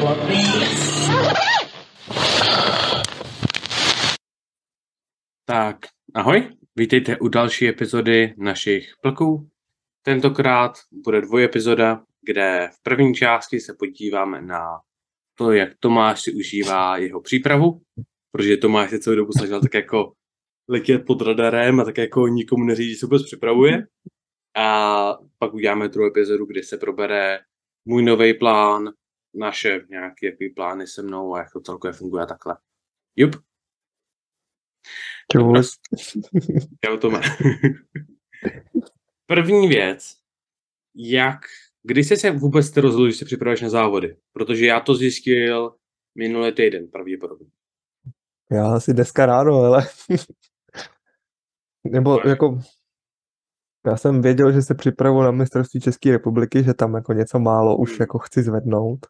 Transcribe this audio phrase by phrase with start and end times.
[0.00, 0.42] platný.
[5.44, 5.76] Tak,
[6.14, 9.48] ahoj, vítejte u další epizody našich plků.
[10.02, 10.72] Tentokrát
[11.04, 14.80] bude dvoj epizoda, kde v první části se podíváme na
[15.38, 17.82] to, jak Tomáš si užívá jeho přípravu,
[18.32, 20.12] protože Tomáš se celou dobu snažil tak jako
[20.68, 23.86] letět pod radarem a tak jako nikomu neříct, že se vůbec připravuje.
[24.56, 27.38] A pak uděláme druhou epizodu, kde se probere
[27.84, 28.92] můj nový plán,
[29.34, 32.56] naše nějaké jaký plány se mnou a jak to celkově funguje takhle.
[33.16, 33.36] Jup.
[35.32, 35.78] Čus.
[36.84, 37.20] Čau Tome.
[39.26, 40.16] První věc,
[40.96, 41.38] jak,
[41.82, 44.16] kdy jsi se vůbec ty rozhodl, že se připravuješ na závody?
[44.32, 45.76] Protože já to zjistil
[46.14, 47.46] minulý týden pravděpodobně.
[48.50, 49.86] Já asi dneska ráno, ale...
[51.84, 52.58] Nebo jako...
[53.86, 57.76] Já jsem věděl, že se připravuji na mistrovství České republiky, že tam jako něco málo
[57.76, 57.98] už Hmm.
[58.00, 59.06] jako chci zvednout.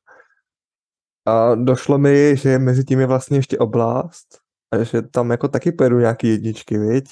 [1.26, 4.38] A došlo mi, že mezi tím je vlastně ještě oblast
[4.70, 7.04] a že tam jako taky pojedu nějaký jedničky, viď?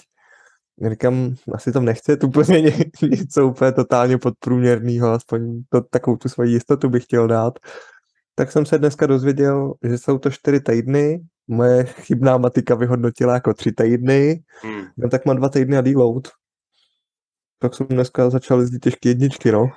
[0.90, 6.52] Říkám, asi tam nechce úplně ně- něco úplně totálně podprůměrného, aspoň to, takovou tu svoji
[6.52, 7.58] jistotu bych chtěl dát.
[8.34, 13.54] Tak jsem se dneska dozvěděl, že jsou to čtyři týdny, moje chybná matika vyhodnotila jako
[13.54, 14.84] tři týdny, Hmm.
[14.96, 16.28] no tak mám dva týdny a deload.
[17.58, 19.70] Tak jsem dneska začal jezdit těžké jedničky, no.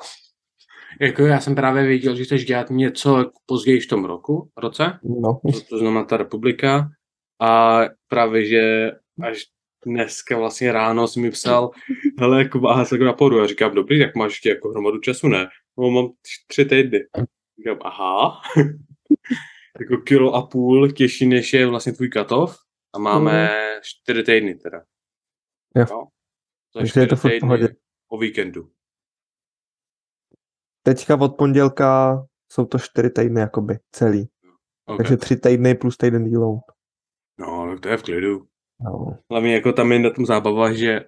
[1.01, 4.99] Jako já jsem právě věděl, že chceš dělat něco jako později v tom roku, roce,
[5.03, 6.89] No, to, to znamená ta republika.
[7.41, 8.91] A právě, že
[9.23, 9.45] až
[9.85, 11.71] dneska vlastně ráno jsi mi psal,
[12.19, 13.37] hele, jako váha se jako na pohodu.
[13.37, 15.47] Já říkám, dobrý, tak máš ještě jako hromadu času, ne?
[15.77, 16.09] No, mám
[16.51, 16.99] tři- týdny.
[17.57, 18.41] Říkám, aha.
[19.79, 22.55] jako kilo a půl těžší, než je vlastně tvůj katov.
[22.93, 23.49] A máme
[23.83, 24.83] čtyři týdny teda.
[25.75, 25.85] Jo.
[25.91, 26.07] No.
[26.73, 27.67] Takže je to v týdny pohodě.
[28.09, 28.69] O víkendu.
[30.83, 34.29] Teďka od pondělka jsou to čtyři týdny jakoby celý.
[34.85, 34.97] Okay.
[34.97, 36.59] Takže tři týdny plus týden deload.
[37.39, 38.41] No, tak to je v klidu.
[38.83, 39.17] No.
[39.31, 40.99] Hlavně jako tam je na tom zábava, že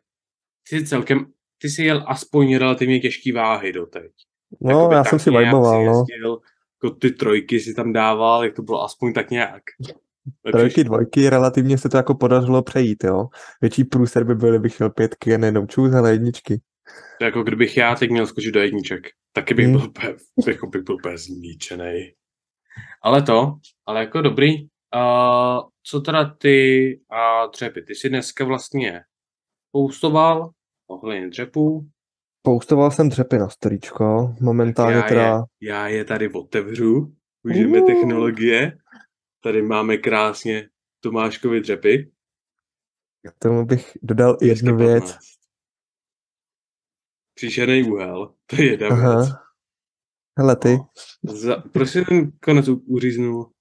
[0.69, 1.25] ty jsi celkem,
[1.61, 4.11] ty jsi jel aspoň relativně těžký váhy doteď.
[4.61, 5.79] No, Jakoby já jsem si si no.
[5.81, 6.39] jezdil,
[6.83, 9.63] Jako ty trojky si tam dával, jak to bylo aspoň tak nějak.
[10.45, 13.25] Lepší- Trojky, dvojky, relativně se to jako podařilo přejít, jo.
[13.61, 16.61] Větší průser by byl, kdybych šel pětky a nejenom čus, ale jedničky.
[17.19, 19.07] To jako kdybych já teď měl skočit do jedniček.
[19.33, 19.77] Taky bych Hmm.
[19.77, 20.15] byl úplně,
[20.47, 22.13] jako bych byl úplně zničený.
[23.01, 24.61] Ale to, ale jako dobrý.
[24.95, 27.81] Uh, co teda ty a dřepy?
[27.81, 29.01] Ty jsi dneska vlastně
[29.71, 30.49] poustoval
[30.87, 31.87] ohledně dřepů.
[32.41, 35.43] Poustoval jsem dřepy na storíčko, momentálně já, teda...
[35.61, 37.13] je, já je tady otevřu,
[37.43, 37.87] užijeme Uh.
[37.87, 38.77] technologie.
[39.43, 40.69] Tady máme krásně
[40.99, 42.11] Tomáškovi dřepy.
[43.27, 44.77] K tomu bych dodal jednu 215.
[44.77, 45.17] věc.
[47.35, 49.29] Příšerný úhel, to je jedna věc.
[50.39, 50.77] Hele ty,
[51.23, 53.51] Za, proč jsi ten konec uříznul?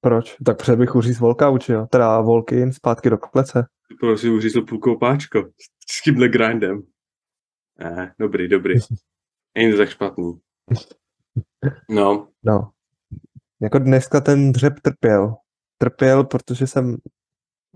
[0.00, 0.36] proč?
[0.46, 1.20] Tak před bych uříz
[1.66, 1.86] že jo?
[1.90, 3.66] Teda walk-in zpátky do klece.
[4.00, 5.50] Proč jsi uřízl půlkou páčko?
[5.90, 6.82] S tímhle grindem.
[7.78, 8.74] Ne, dobrý, dobrý.
[9.58, 10.40] Není to tak špatný.
[11.90, 12.70] No, No.
[13.62, 15.34] Jako dneska ten dřep trpěl.
[15.78, 16.96] Trpěl, protože jsem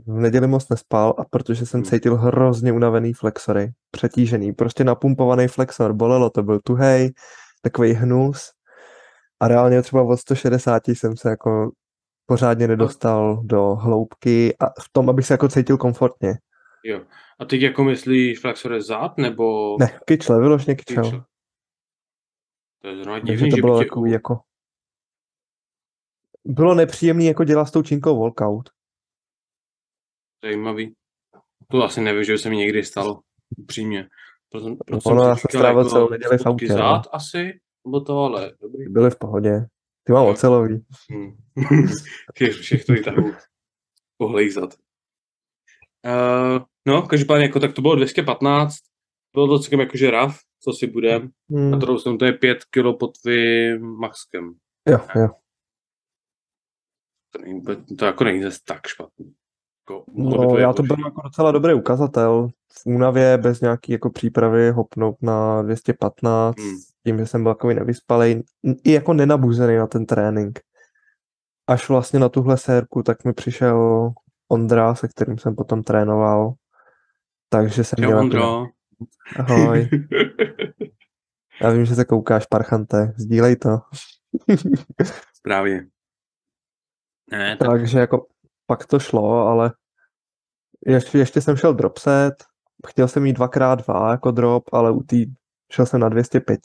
[0.06, 1.90] v neděli moc nespal a protože jsem Hmm.
[1.90, 3.72] cítil hrozně unavený flexory.
[3.96, 4.52] Přetížený.
[4.52, 5.92] Prostě napumpovaný flexor.
[5.92, 7.12] Bolelo to, byl tuhej,
[7.62, 8.50] takový hnus.
[9.40, 11.70] A reálně třeba od 160 jsem se jako
[12.26, 16.34] pořádně nedostal do hloubky a v tom, abych se jako cítil komfortně.
[16.84, 17.00] jo.
[17.38, 19.76] A teď jako myslíš flexore zad, nebo...
[19.78, 21.04] Ne, kyčle, vyložně kyčel.
[21.04, 21.24] Kyčle.
[22.82, 23.88] To je zrovna Takže divný, to že bylo by tě...
[23.88, 24.40] takový jako...
[26.44, 28.70] Bylo nepříjemný jako dělat s tou činkou walkout.
[30.44, 30.94] Zajímavý.
[31.70, 33.20] To asi nevím, že se mi někdy stalo.
[33.56, 34.08] Upřímně.
[34.50, 36.74] Proto, proto Ono, jsem říkal, strávil jako celou neděli v autě, no.
[36.76, 38.88] Zad asi, nebo to, ale dobrý.
[38.88, 39.66] Byly v pohodě.
[40.04, 40.84] Ty mám ocelový.
[41.10, 41.36] Hmm.
[42.34, 43.32] všech, všech to tahů
[44.18, 44.74] pohlejzat.
[46.06, 48.74] Uh, no, každopádně, jako, tak to bylo 215.
[49.34, 51.30] Bylo to celkem jakože raf, co si budem.
[51.50, 51.70] Hmm.
[51.70, 54.54] Na druhou stranu to je 5 kilo pod tvým maxkem.
[54.88, 55.28] Jo, jo.
[57.30, 57.62] To, není,
[57.98, 59.34] to jako není zase tak špatný.
[59.90, 60.94] Jako, No, být já to horší.
[60.94, 62.48] byl jako docela dobrý ukazatel.
[62.72, 66.76] V únavě bez nějaký jako přípravy hopnout na 215, Hmm.
[67.06, 68.42] tím, že jsem byl takový nevyspalej,
[68.84, 70.60] i jako nenabuzený na ten trénink.
[71.66, 74.10] Až vlastně na tuhle sérku, tak mi přišel
[74.48, 76.52] Ondra, se kterým jsem potom trénoval.
[77.48, 78.10] Takže jsem Čau, měl...
[78.10, 78.66] jako- Ondro.
[79.38, 79.88] Ahoj.
[81.62, 83.14] Já vím, že se koukáš, parchante.
[83.16, 83.78] Sdílej to.
[85.34, 85.86] Správně.
[87.30, 88.26] Ne, tak, Takže jako
[88.66, 89.72] pak to šlo, ale
[90.86, 92.34] ještě, ještě jsem šel dropset,
[92.86, 95.26] chtěl jsem mít 2x2 jako drop, ale u tý
[95.72, 96.60] šel jsem na 205,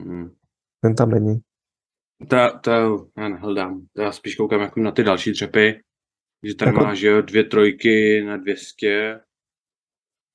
[0.00, 0.30] hmm.
[0.80, 1.40] Ten tam není.
[2.28, 2.70] To, to
[3.16, 3.86] já nehledám.
[3.96, 5.80] To já spíš koukám jako na ty další dřepy.
[6.42, 9.20] Že tady Jako- máš, jo, dvě trojky na 200,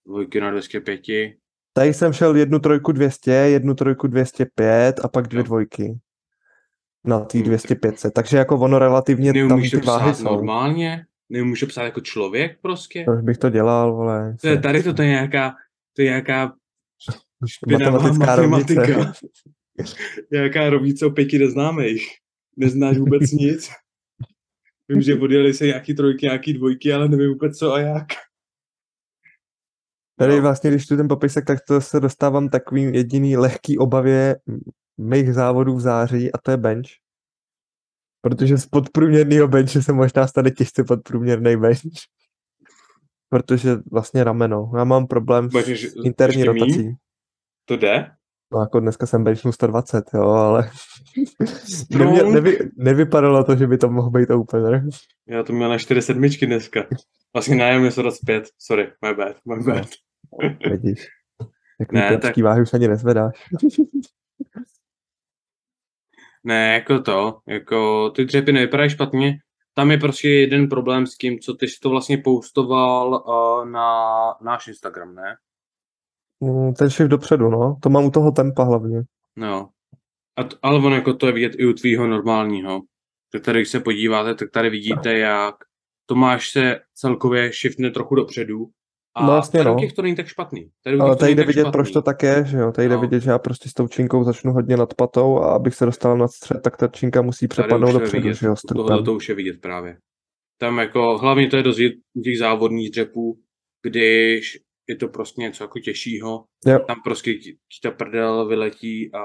[0.08, 1.02] dvojky na 205.
[1.74, 5.44] Tady jsem šel jednu trojku 200, jednu trojku 205 a pak dvě Jo.
[5.44, 6.00] dvojky.
[7.06, 8.14] Na tý Hmm, 200 500.
[8.14, 10.24] Takže jako ono relativně tam Neumíš ty to váhy jsou.
[10.24, 11.06] normálně?
[11.60, 13.04] To psát jako člověk prostě?
[13.06, 14.36] To už bych to dělal, vole.
[14.42, 15.56] To je, tady to, to je nějaká,
[15.96, 16.54] to je nějaká
[17.72, 18.82] Matematická matematika.
[18.86, 19.28] rovnice.
[20.32, 22.08] nějaká rovnice o pěti neznámých.
[22.58, 23.70] Neznáš vůbec nic.
[24.90, 28.08] Vím, že odjeli se nějaký trojky, nějaký dvojky, ale nevím vůbec co a jak.
[30.20, 30.42] Tady No.
[30.42, 34.36] vlastně, když tu ten popisek, tak to se dostávám takovým jediný lehký obavě
[34.98, 36.88] mých závodů v září a to je bench.
[38.24, 41.80] Protože z podprůměrného benche se možná stane těžce podprůměrný bench.
[43.30, 44.72] Protože vlastně rameno.
[44.78, 46.96] Já mám problém Budeš s interní rotací.
[47.66, 48.12] To jde?
[48.54, 50.70] No jako dneska jsem benchnul 120, jo, ale
[51.98, 54.84] nemě, nevy, nevypadalo to, že by to mohl být opener.
[55.28, 56.86] Já to měl na 4 sedmičky dneska.
[57.34, 58.44] Vlastně nájem je 25.
[58.58, 59.88] Sorry, my bad, my bad.
[60.72, 61.08] Vidíš.
[61.92, 63.36] Ne, ne, tak- váhy už ani nezvedáš.
[66.44, 69.38] Ne, jako to, jako ty dřepy nevypadají špatně.
[69.74, 74.00] Tam je prostě jeden problém s tím, co ty jsi to vlastně postoval uh, na
[74.42, 75.36] náš Instagram, ne?
[76.40, 77.78] Mm, Ten shift dopředu, no.
[77.84, 79.02] To mám u toho tempa hlavně.
[79.36, 79.70] No.
[80.36, 82.82] A t- ale on jako to je vidět i u tvýho normálního.
[83.32, 85.56] Tak tady, když se podíváte, tak tady vidíte, jak
[86.06, 88.66] Tomáš se celkově shiftne trochu dopředu.
[89.16, 89.76] A No u no.
[89.80, 90.70] těch to není tak špatný.
[91.00, 91.72] Ale tady jde vidět, špatný.
[91.72, 92.72] proč to tak je, že jo.
[92.72, 93.02] Tady jde No.
[93.02, 96.18] vidět, že já prostě s tou činkou začnu hodně nad patou a abych se dostal
[96.18, 99.04] na střed, tak ta činka musí přepadnout dopředu, vidět, že jo, trupem.
[99.06, 99.98] to už je vidět právě.
[100.58, 101.78] Tam jako, hlavně to je dost
[102.24, 103.40] těch závodních dřepů,
[103.84, 104.58] když
[104.90, 106.80] je to prostě něco jako těžšího, Jo.
[106.88, 109.20] tam prostě ti, ta prdel vyletí a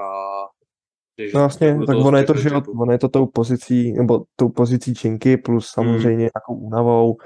[1.33, 1.47] No
[1.79, 2.49] do tak ono je to, že
[2.81, 5.83] ono je to tou pozicí, nebo tou pozicí činky, plus Hmm.
[5.85, 7.17] samozřejmě nějakou únavou,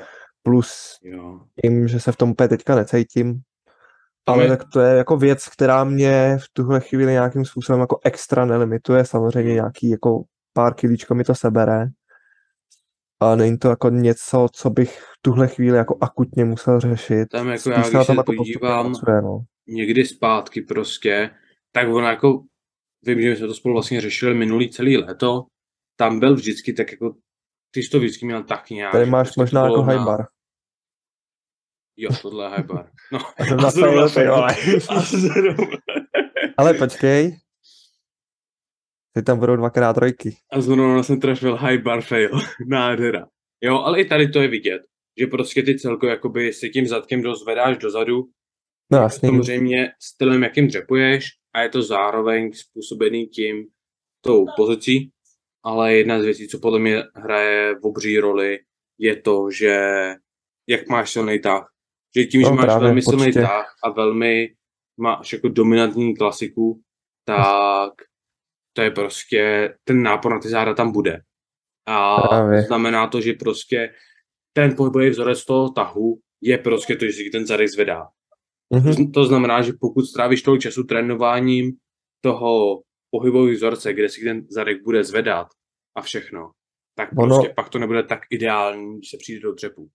[0.44, 1.40] plus Jo.
[1.62, 3.42] tím, že se v tom úplně teďka necítím.
[4.26, 8.46] Ale tak to je jako věc, která mě v tuhle chvíli nějakým způsobem jako extra
[8.46, 9.06] nelimituje.
[9.06, 10.24] Samozřejmě nějaký jako
[10.54, 11.88] pár kilíčko mi to sebere.
[13.20, 17.30] A není to jako něco, co bych v tuhle chvíli jako akutně musel řešit.
[17.30, 19.40] Tam jako Spíš já, když se jako podívám, pracuje, no.
[19.68, 21.30] někdy zpátky prostě,
[21.72, 22.44] tak ono jako,
[23.04, 25.46] vím, že jsme to spolu vlastně řešili minulý celý léto,
[25.96, 27.16] tam byl vždycky tak jako,
[27.74, 28.92] ty jsi to vždycky měl tak nějak.
[28.92, 30.26] Tady máš prostě to možná jako na- high bar.
[31.98, 32.90] Jo, tohle je high bar.
[33.12, 34.56] No, A zrovna a zrovna ty vole.
[34.90, 35.68] A zrovna,
[36.58, 37.38] Ale počkej.
[39.16, 40.36] Ty tam budou dvakrát trojky.
[40.52, 42.30] a zrovna jsem trefil high bar fail.
[42.68, 43.28] Nádhera.
[43.62, 44.82] Jo, ale i tady to je vidět,
[45.20, 48.24] že prostě ty celkově jakoby si tím zadkem dozvedáš dozadu,
[48.92, 49.30] No jasně.
[49.30, 53.66] samozřejmě stylem, jakým dřepuješ a je to zároveň způsobený tím
[54.22, 55.12] tou pozicí,
[55.64, 58.60] ale jedna z věcí, co podle mě hraje v obří roli,
[58.98, 59.80] je to, že
[60.68, 61.70] jak máš silný tah.
[62.18, 64.54] Že tím, No, že máš velmi silný tah a velmi
[64.98, 66.82] máš jako dominantní klasiku,
[67.26, 67.94] tak
[68.74, 71.22] to je prostě, ten nápor na ty záda tam bude.
[71.88, 72.62] A Právě.
[72.62, 73.94] znamená to, že prostě
[74.54, 78.08] ten pohybový vzorec toho tahu je prostě to, že si ten zadek zvedá.
[78.74, 78.84] Mhm.
[78.84, 81.72] To z- To znamená, že pokud strávíš tolik času trénováním
[82.22, 82.82] toho
[83.14, 85.48] pohybového vzorce, kde si ten zadek bude zvedat
[85.96, 86.52] a všechno,
[86.96, 89.88] tak Ono- prostě pak to nebude tak ideální, když se přijde do dřepu.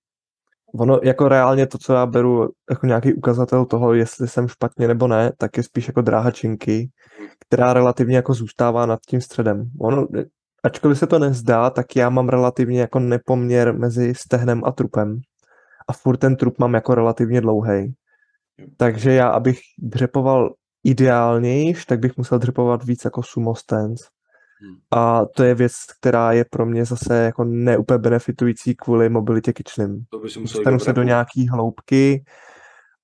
[0.75, 5.09] Ono jako reálně to, co já beru jako nějaký ukazatel toho, jestli jsem špatně nebo
[5.09, 6.91] ne, tak je spíš jako dráha činky,
[7.47, 9.71] která relativně jako zůstává nad tím středem.
[9.81, 10.07] Ono,
[10.65, 15.21] ačkoliv se to nezdá, tak já mám relativně jako nepoměr mezi stehnem a trupem.
[15.89, 17.95] A furt ten trup mám jako relativně dlouhý.
[18.77, 20.55] Takže já, abych dřepoval
[20.85, 24.05] ideálnějš, tak bych musel dřepovat víc jako sumo stance.
[24.61, 24.77] Hmm.
[24.91, 29.53] A to je věc, která je pro mě zase jako neúplně benefitující kvůli mobilitě
[30.41, 32.25] muselo Dostanu se do nějaký hloubky,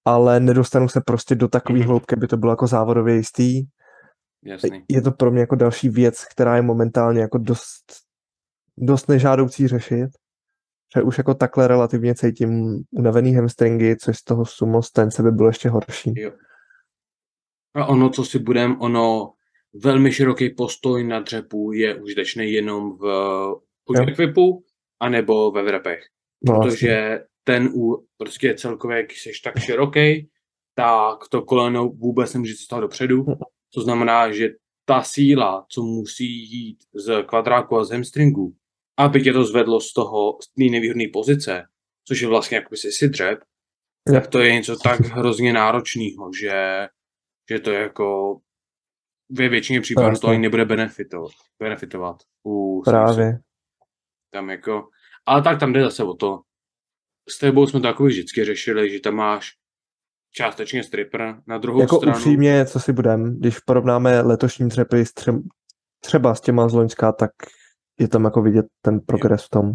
[0.04, 1.88] ale nedostanu se prostě do takové Mhm.
[1.88, 3.62] hloubky, aby to bylo jako závodově jistý.
[4.44, 4.84] Jasný.
[4.88, 7.84] Je to pro mě jako další věc, která je momentálně jako dost,
[8.78, 10.08] dost nežádoucí řešit.
[10.96, 15.48] Že už jako takhle relativně cítím unavený hamstringy, což z toho sumo stance by bylo
[15.48, 16.12] ještě horší.
[16.16, 16.30] Jo.
[17.74, 19.32] A ono, co si budem, ono
[19.74, 24.64] velmi široký postoj na dřepu je užitečný jenom v equipu,
[25.00, 26.00] anebo ve vrepech.
[26.44, 26.70] No, vlastně.
[26.70, 30.28] protože ten u prostě celkově, jak jsi tak široký,
[30.74, 33.24] tak to koleno vůbec nemůže toho dopředu.
[33.24, 33.38] Mhm.
[33.74, 34.48] To znamená, že
[34.84, 38.54] ta síla, co musí jít z kvadráku a z hamstringu,
[38.96, 41.62] aby tě to zvedlo z toho, z té nevýhodné pozice,
[42.08, 43.38] což je vlastně jako si si dřep,
[44.12, 46.86] tak to je něco tak hrozně náročného, že,
[47.50, 48.38] že to je jako
[49.30, 50.20] ve většině případů Jasně.
[50.20, 51.30] to ani nebude benefitovat.
[51.62, 53.38] benefitovat u Právě.
[54.30, 54.88] Tam jako,
[55.26, 56.40] ale tak tam jde zase o to.
[57.28, 59.50] S tebou jsme to jako vždycky řešili, že tam máš
[60.32, 62.16] částečně stripper, na druhou Jako stranu...
[62.16, 65.42] upřímně, co si budem, když porovnáme letošní dřepy s třem,
[66.00, 67.30] třeba s těma z Loňska, tak
[68.00, 69.72] je tam jako vidět ten progres v tom.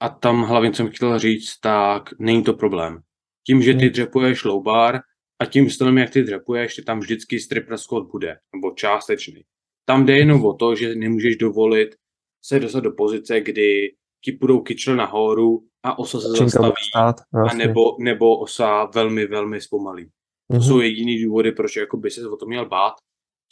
[0.00, 2.98] A tam hlavně, co jsem chtěl říct, tak není to problém.
[3.46, 5.00] Tím, že ty dřepuješ low bar
[5.38, 9.44] a tím stylem, jak ty dřepuješ, ty tam vždycky stripper squat bude, nebo částečný.
[9.84, 11.96] Tam jde jenom o to, že nemůžeš dovolit
[12.44, 17.16] se dostat do pozice, kdy ti budou kyčle nahoru a osa se Činka zastaví, stát,
[17.50, 20.04] a nebo, nebo osa velmi, velmi zpomalí.
[20.50, 20.62] To Mhm.
[20.62, 22.94] jsou jediný důvody, proč jako by se o to měl bát,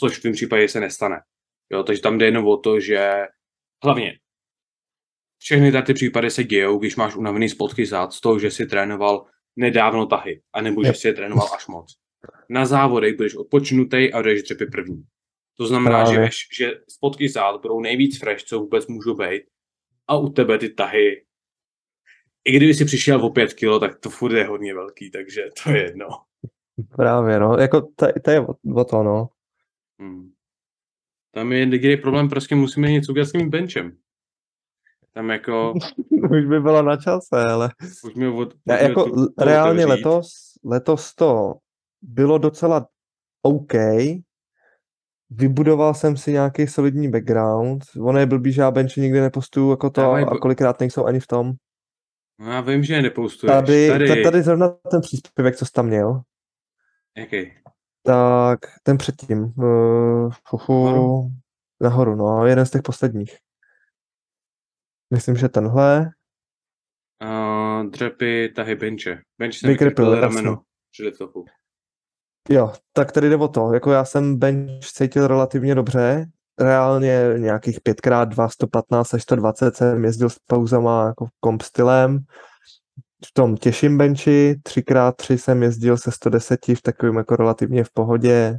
[0.00, 1.20] což v tom případě se nestane.
[1.72, 3.10] Jo, takže tam jde jenom o to, že
[3.84, 4.18] hlavně
[5.42, 8.66] všechny tady ty případy se dějou, když máš unavený spotky zad z toho, že si
[8.66, 10.96] trénoval nedávno tahy, anebo že Yep.
[10.96, 11.98] si je trénoval až moc.
[12.48, 15.04] Na závodech budeš odpočnutý a jdeš dřepy první.
[15.56, 16.20] To znamená, že, Právě.
[16.20, 19.42] veš, že spotky zad budou nejvíc fresh, co vůbec můžou být
[20.08, 21.24] a u tebe ty tahy
[22.44, 25.70] i kdyby si přišel o pět kilo, tak to furt je hodně velký, takže to
[25.70, 26.08] je jedno.
[26.96, 27.56] Právě, no.
[27.56, 28.40] Jako to, to je
[28.74, 29.28] o, to, no.
[30.00, 30.32] Hmm.
[31.34, 33.96] Tam je jediný problém, prostě musíme něco udělat s tím benchem.
[35.14, 35.74] Tam jako,
[36.30, 37.70] Už by bylo na čase, ale...
[38.04, 40.28] už mi od, Já, jako tu- reálně letos,
[40.64, 41.54] letos to
[42.02, 42.86] bylo docela
[43.42, 43.72] OK.
[45.30, 47.84] Vybudoval jsem si nějaký solidní background.
[48.00, 51.20] Ono je blbý, že já bench nikdy nepostuju jako to Dávaj a kolikrát nejsou ani
[51.20, 51.52] v tom.
[52.38, 53.54] No já vím, že je nepostuješ.
[53.54, 54.42] Tady, tady, tady.
[54.42, 56.20] zrovna ten příspěvek, co jsi tam měl,
[57.16, 57.52] Jaký?
[58.04, 59.52] tak ten předtím.
[59.56, 61.30] Uh, fufu, Nahoru?
[61.80, 63.36] nahoru, no, jeden z těch posledních.
[65.12, 66.10] Myslím, že tenhle.
[67.24, 69.18] Uh, dřepy, tahy, benče.
[69.38, 70.62] Bench vykrypl Ripple, rameno.
[72.48, 73.72] Jo, tak tady jde o to.
[73.72, 76.26] Jako já jsem bench cítil relativně dobře.
[76.60, 82.18] Reálně nějakých 5x2, 115 až 120 jsem jezdil s pauzama jako komp stylem.
[83.26, 88.58] V tom těžším benchi 3x3 jsem jezdil se 110 v takovým jako relativně v pohodě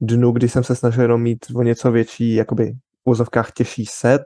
[0.00, 4.22] dnu, kdy jsem se snažil jenom mít o něco větší, jakoby v úzovkách těžší set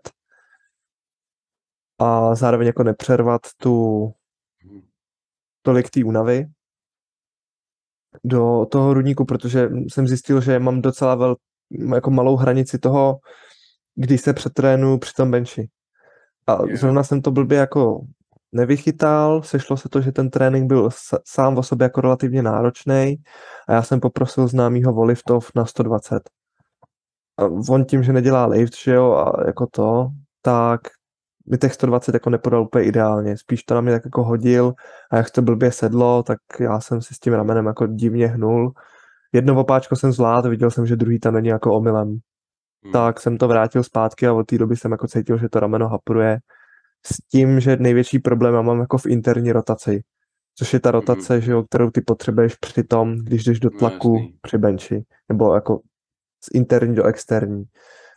[2.02, 4.12] a zároveň jako nepřervat tu
[5.62, 6.47] tolik té únavy
[8.25, 11.37] do toho hrudníku, protože jsem zjistil, že mám docela vel,
[11.94, 13.18] jako malou hranici toho,
[13.94, 15.68] když se přetrénu při tom benchi.
[16.47, 18.00] A zrovna jsem to blbě jako
[18.52, 20.88] nevychytal, sešlo se to, že ten trénink byl
[21.25, 23.16] sám o sobě jako relativně náročný
[23.68, 26.30] a já jsem poprosil známýho Voliftov na 120.
[27.38, 30.09] A on tím, že nedělá lift, že jo, a jako to,
[30.42, 30.80] tak
[31.50, 33.37] mi těch 120 jako nepodal úplně ideálně.
[33.37, 34.72] Spíš to na mě tak jako hodil
[35.11, 38.72] a jak to blbě sedlo, tak já jsem si s tím ramenem jako divně hnul.
[39.32, 42.08] Jedno opáčko jsem zvládl, viděl jsem, že druhý tam není jako omylem.
[42.84, 42.92] Hmm.
[42.92, 45.88] Tak jsem to vrátil zpátky a od té doby jsem jako cítil, že to rameno
[45.88, 46.38] hapruje.
[47.06, 50.02] S tím, že největší problém já mám jako v interní rotaci.
[50.58, 53.78] Což je ta rotace, že jo, kterou ty potřebuješ při tom, když jdeš do No,
[53.78, 54.34] tlaku jasný.
[54.42, 55.04] při benchi.
[55.28, 55.80] Nebo jako
[56.44, 57.64] z interní do externí.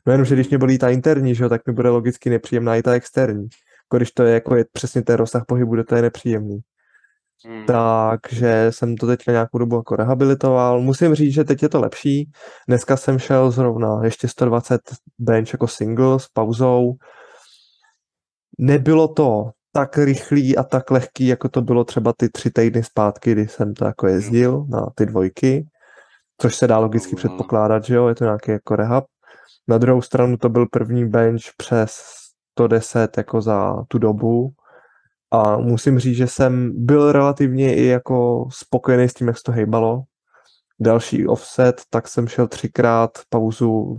[0.08, 2.76] No jenom, že když mě bolí ta interní, že jo, tak mi bude logicky nepříjemná
[2.76, 3.48] i ta externí.
[3.86, 6.60] Jako když to je jako je přesně ten rozsah pohybu, to je nepříjemný.
[7.46, 7.66] Hmm.
[7.66, 10.82] Takže jsem to teďka nějakou dobu jako rehabilitoval.
[10.82, 12.32] Musím říct, že teď je to lepší.
[12.68, 14.82] Dneska jsem šel zrovna ještě 120
[15.20, 16.94] bench jako single s pauzou.
[18.60, 23.32] Nebylo to tak rychlý a tak lehký, jako to bylo třeba ty tři týdny zpátky,
[23.32, 25.66] kdy jsem to jako jezdil na ty dvojky,
[26.42, 27.18] což se dá logicky No.
[27.18, 29.06] předpokládat, že jo, je to nějaký jako rehab.
[29.68, 32.02] Na druhou stranu to byl první bench přes
[32.52, 34.54] 110 jako za tu dobu
[35.32, 39.52] a musím říct, že jsem byl relativně i jako spokojený s tím, jak se to
[39.52, 40.04] hejbalo.
[40.80, 43.98] Další offset, tak jsem šel třikrát pauzu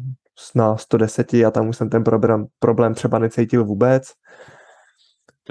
[0.55, 4.13] na 110 a tam už jsem ten problém, problém třeba necítil vůbec.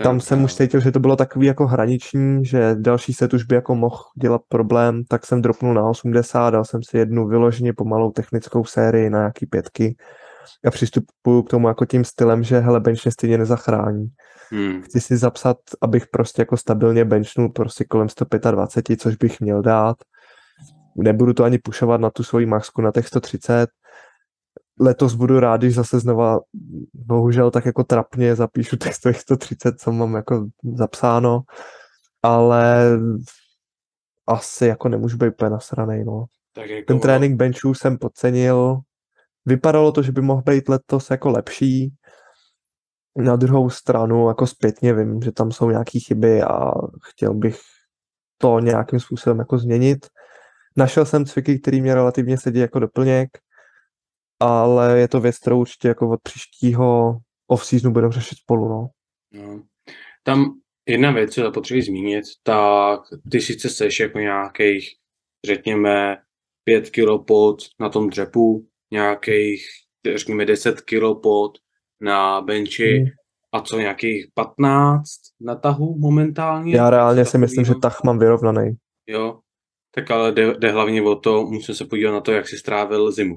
[0.03, 0.57] Tam jsem už no.
[0.57, 4.41] cítil, že to bylo takový jako hraniční, že další set už by jako mohl dělat
[4.47, 9.19] problém, tak jsem dropnul na 80, dal jsem si jednu vyloženě pomalou technickou sérii na
[9.19, 9.95] nějaký pětky
[10.65, 14.07] a přistupuju k tomu jako tím stylem, že hele, bench mě stejně nezachrání.
[14.51, 14.81] Hmm.
[14.81, 19.95] Chci si zapsat, abych prostě jako stabilně benchnul prostě kolem 125, což bych měl dát.
[20.97, 23.69] Nebudu to ani pušovat na tu svoji maxku na těch 130.
[24.79, 26.39] Letos budu rád, když zase znova,
[26.93, 31.41] bohužel tak jako trapně zapíšu těch svých 130, co mám jako zapsáno,
[32.23, 32.89] ale
[34.27, 36.25] asi jako nemůžu být úplně nasranej, no.
[36.53, 38.79] Tak jako Ten trénink benchů jsem podcenil.
[39.45, 41.93] Vypadalo to, že by mohl být letos jako lepší.
[43.15, 46.71] Na druhou stranu, jako zpětně vím, že tam jsou nějaké chyby a
[47.03, 47.59] chtěl bych
[48.37, 50.07] to nějakým způsobem jako změnit.
[50.77, 53.29] Našel jsem cviky, který mě relativně sedí jako doplněk.
[54.39, 57.17] Ale je to věc, kterou určitě jako od příštího
[57.51, 58.87] off-seasonu budeme řešit spolu, no.
[59.33, 59.63] No.
[60.23, 62.99] Tam jedna věc, co potřebuji zmínit, tak
[63.31, 64.89] ty sice seš jako nějakých,
[65.45, 66.17] řekněme,
[66.63, 69.65] 5 kg pod na tom dřepu, nějakých,
[70.15, 71.51] řekněme, 10 kg pod
[72.01, 73.07] na benchi Hmm.
[73.51, 75.09] a co nějakých 15
[75.41, 76.75] na tahu momentálně.
[76.75, 78.75] Já reálně si myslím, že tah mám vyrovnaný.
[79.07, 79.39] Jo,
[79.95, 83.11] tak ale jde, jde hlavně o to, musím se podívat na to, jak si strávil
[83.11, 83.35] zimu.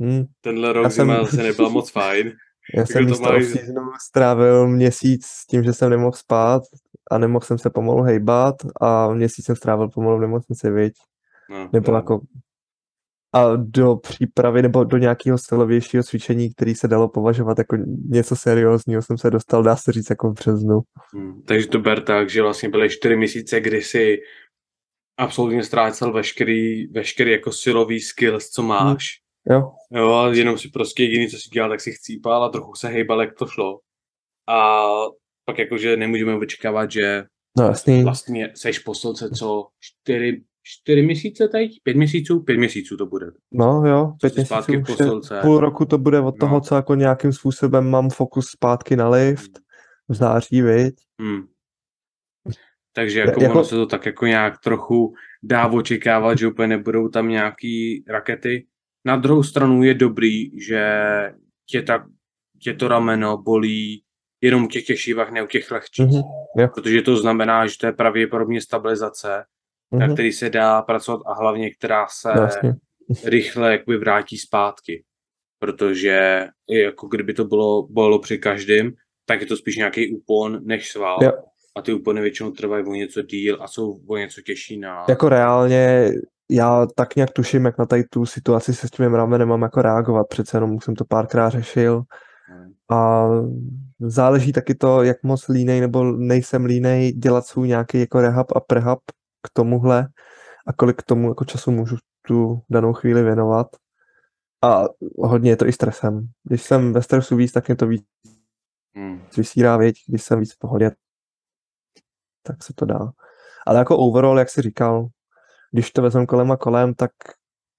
[0.00, 0.24] Hmm.
[0.40, 2.32] Tenhle rok Já jsem- zima zase nebyla moc fajn.
[2.76, 6.62] Já jsem to místo off-seasonu strávil měsíc s tím, že jsem nemohl spát
[7.10, 10.92] a nemohl jsem se pomalu hejbat a měsíc jsem strávil pomalu v nemocnici, viď?
[11.50, 11.98] No, Nebo no.
[11.98, 12.20] jako
[13.34, 17.76] a do přípravy nebo do nějakého silovějšího cvičení, který se dalo považovat jako
[18.08, 20.80] něco seriózního, jsem se dostal, dá se říct, jako v březnu.
[21.14, 21.42] Hmm.
[21.42, 24.18] Takže to ber tak, že vlastně byly čtyři měsíce, kdy si
[25.18, 29.04] absolutně ztrácel veškerý, veškerý jako silový skills, co máš.
[29.50, 32.74] Jo, Jo, a jenom si prostě jediný, co si dělal, tak si chcípal a trochu
[32.74, 33.80] se hejbal, jak to šlo.
[34.48, 34.86] A
[35.44, 37.24] pak jakože nemůžeme očekávat, že
[37.58, 38.02] no jasný.
[38.04, 41.70] vlastně seš posilce co čtyři, čtyři měsíce teď?
[41.82, 42.40] Pět měsíců?
[42.40, 43.26] Pět měsíců to bude.
[43.52, 45.40] No jo, pět v měsíců, je- posilce.
[45.42, 46.46] půl roku to bude od No.
[46.46, 49.50] toho, co jako nějakým způsobem mám fokus zpátky na lift
[50.08, 50.94] v září, viď?
[51.20, 51.42] Hmm.
[52.92, 57.08] Takže jako, jako- ono se to tak jako nějak trochu dá očekávat, že úplně nebudou
[57.08, 58.66] tam nějaký rakety.
[59.08, 60.82] Na druhou stranu je dobrý, že
[61.70, 62.02] tě, tak,
[62.62, 64.02] tě to rameno bolí
[64.40, 64.84] jenom u těch
[65.16, 66.04] vah, ne u těch lehčích.
[66.06, 66.22] Mhm,
[66.58, 66.68] jo.
[66.74, 69.44] Protože to znamená, že to je pravděpodobně stabilizace,
[69.92, 72.74] na Mhm, který se dá pracovat a hlavně která se jasně.
[73.24, 75.04] rychle jakoby vrátí zpátky.
[75.58, 78.92] Protože jako kdyby to bylo bolelo při každém,
[79.26, 81.18] tak je to spíš nějaký úpon než sval.
[81.22, 81.32] Jo.
[81.76, 85.04] A ty úpony většinou trvají o něco díl a jsou o něco těžší na...
[85.08, 86.12] Jako reálně
[86.50, 89.82] já tak nějak tuším, jak na tady tu situaci se s tím ramenem mám jako
[89.82, 92.02] reagovat, přece jenom jsem to párkrát řešil
[92.90, 93.26] a
[94.00, 98.60] záleží taky to, jak moc línej nebo nejsem línej dělat svůj nějaký jako rehab a
[98.60, 98.98] prehab
[99.42, 100.08] k tomuhle
[100.66, 103.66] a kolik k tomu jako času můžu tu danou chvíli věnovat.
[104.62, 104.84] A
[105.18, 106.28] hodně je to i stresem.
[106.44, 108.04] Když jsem ve stresu víc, tak mě to víc
[108.98, 109.20] Hmm.
[109.36, 110.90] vysírá, věď, když jsem víc v pohodě,
[112.42, 113.12] tak se to dá.
[113.66, 115.06] Ale jako overall, jak jsi říkal,
[115.72, 117.10] když to vezmeme kolem a kolem, tak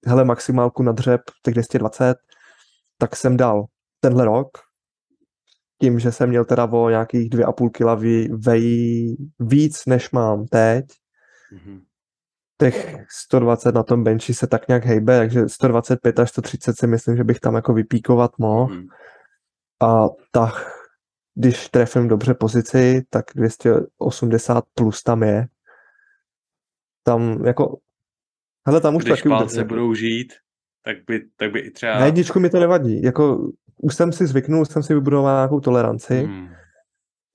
[0.06, 2.16] hele, maximálku na dřep, těch 220,
[2.98, 3.64] tak jsem dal
[4.00, 4.48] tenhle rok,
[5.80, 10.84] tím, že jsem měl teda o nějakých 2,5 kila vy, vej, víc, než mám teď,
[11.52, 11.80] Mhm.
[12.58, 17.16] těch 120 na tom benchi se tak nějak hejbe, takže 125 až 130 si myslím,
[17.16, 18.74] že bych tam jako vypíkovat mohl.
[18.74, 18.86] Mhm.
[19.82, 20.54] A tak,
[21.34, 25.46] když trefím dobře pozici, tak 280 plus tam je.
[27.10, 27.78] Tam jako,
[28.66, 29.68] hele, tam už Když taky palce udržím.
[29.68, 30.32] budou žít,
[30.84, 31.98] tak by, tak by i třeba...
[31.98, 33.50] Na jedničku mi to nevadí, jako
[33.82, 36.48] už jsem si zvyknul, už jsem si vybudoval nějakou toleranci, Hmm.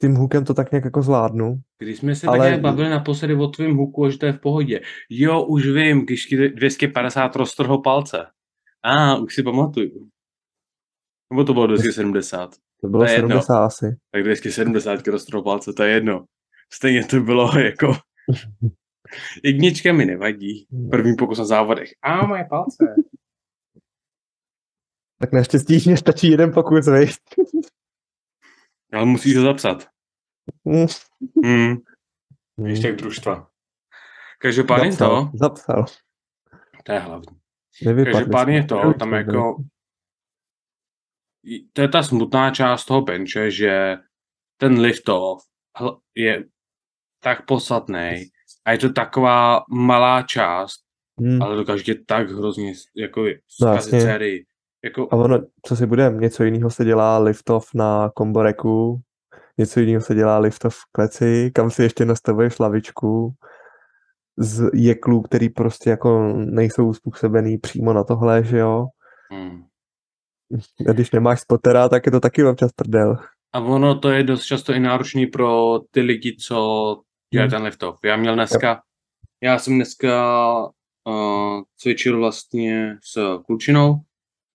[0.01, 1.55] tím hookem to tak nějak jako zvládnu.
[1.79, 4.81] Když jsme se Ale- tak bavili naposledy o tvém huku, že to je v pohodě.
[5.09, 8.25] Jo, už vím, když ti 250 roztrhl palce.
[8.83, 10.07] A, ah, už si pamatuju.
[11.33, 12.49] Nebo to bylo 270.
[12.81, 13.27] To bylo To je jedno.
[13.29, 13.85] 70 asi.
[14.11, 16.25] Tak 270 roztrhl palce, to je jedno.
[16.73, 17.95] Stejně to bylo jako...
[19.43, 20.67] Jednička mi nevadí.
[20.91, 21.89] První pokus na závodech.
[22.01, 22.95] A moje palce.
[25.19, 27.09] Tak naštěstí mě stačí jeden pokus, viď?
[28.93, 29.87] Ale musíš ho zapsat.
[30.69, 30.85] Hm,
[31.43, 31.75] Hmm.
[32.59, 32.65] hm.
[32.65, 33.49] Ještě družstva.
[34.39, 35.85] Každopádně Zapsal, to, zapsal.
[36.83, 37.37] to je hlavní.
[38.11, 39.63] Každopádně to, tam jako,
[41.73, 43.95] to je ta smutná část toho benče, že
[44.57, 45.43] ten lift-off
[45.79, 46.43] hl- je
[47.19, 48.25] tak podstatný
[48.65, 50.79] a je to taková malá část,
[51.21, 51.41] Hm.
[51.41, 54.01] ale dokáže tě tak hrozně jako No zkazit jasně.
[54.01, 54.45] sérii.
[54.83, 59.01] Jako, A ono, co si budem, něco jiného se dělá lift-off na komboreku,
[59.57, 63.33] něco jiného se dělá lift-off v kleci, kam si ještě nastavuješ lavičku
[64.37, 68.85] z jeklů, který prostě jako nejsou způsobený přímo na tohle, že jo.
[69.31, 69.61] hmm.
[70.89, 73.17] A když nemáš spotera, tak je to taky občas prdel.
[73.53, 77.01] A ono to je dost často i náročný pro ty lidi, co
[77.35, 77.57] dělají Hmm.
[77.59, 77.99] ten lift-off.
[78.03, 78.81] Já měl dneska,
[79.41, 80.57] já jsem dneska
[81.07, 83.95] uh, cvičil vlastně s klučinou,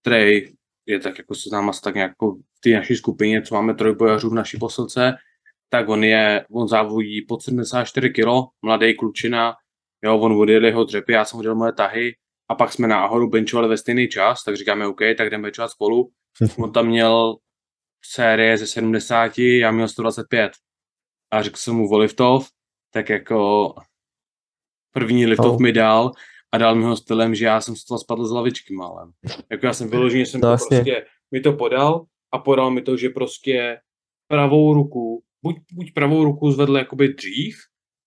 [0.02, 0.42] který
[0.86, 4.30] je tak jako se náma tak nějak jako v té naší skupině, co máme trojbojařů
[4.30, 5.14] v naší posilce,
[5.68, 8.26] tak on je, on závodí pod 74 kg,
[8.62, 9.54] mladý klučina,
[10.04, 12.12] jo, on odjel jeho dřepy, já jsem hodil moje tahy
[12.48, 16.10] a pak jsme náhodou benchovali ve stejný čas, tak říkáme OK, tak jdeme benchovat spolu.
[16.58, 17.36] On tam měl
[18.04, 20.52] série ze 70, já měl 125.
[21.30, 22.48] A řekl jsem mu o liftov,
[22.90, 23.74] tak jako
[24.94, 25.61] první liftov Oh.
[25.61, 26.12] mi dal,
[26.53, 29.11] a dal mi ho stylem, že já jsem z toho spadl z lavičky málem.
[29.50, 30.76] Jako já jsem vyloženě, jsem No, to jasně.
[30.76, 33.79] prostě, mi to podal a podal mi to, že prostě
[34.29, 37.57] pravou ruku, buď, buď pravou ruku zvedl jakoby dřív,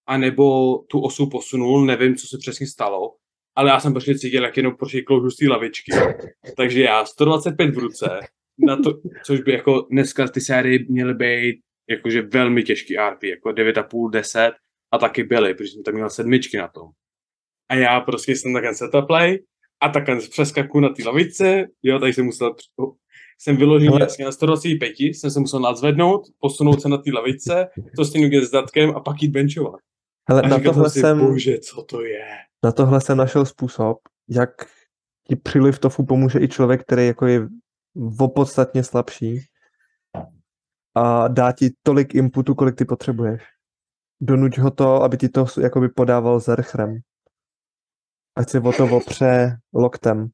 [0.08, 3.16] anebo tu osu posunul, nevím, co se přesně stalo,
[3.56, 5.92] ale já jsem prostě cítil, jak jenom prostě kloužu z té lavičky.
[6.58, 8.20] Takže já 125 v ruce,
[8.58, 8.92] na to,
[9.26, 14.52] což by jako dneska ty série měly být jakože velmi těžký RP, jako 9,5, 10
[14.94, 16.90] a taky byly, protože jsem tam měl sedmičky na tom.
[17.70, 19.40] A já prostě jsem takhle setaplay
[19.82, 22.56] a takhle přeskaku na té lavice, jo, tady jsem musel,
[23.40, 27.68] jsem vyložený Ale- jasně na 125, jsem se musel nadzvednout, posunout se na té lavice,
[27.96, 29.80] to stejně s datkem a pak jít benchovat.
[30.30, 32.26] Hele, A na říkal tohle, si, jsem, bože, co to je?
[32.64, 33.98] na tohle jsem našel způsob,
[34.30, 34.50] jak
[35.28, 37.48] ti příliv tofu pomůže i člověk, který jako je
[38.20, 39.40] opodstatně slabší
[40.96, 43.44] a dá ti tolik inputu, kolik ty potřebuješ.
[44.24, 47.00] Donuť ho to, aby ti to jakoby podával zerchrem.
[48.36, 50.30] Ať se o to opře loktem.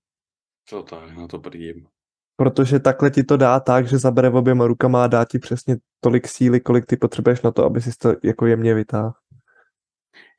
[0.65, 1.87] Co to je, na to prdím.
[2.35, 6.27] Protože takhle ti to dá tak, že zabere oběma rukama a dá ti přesně tolik
[6.27, 9.13] síly, kolik ty potřebuješ na to, aby si to jako jemně vytáhl.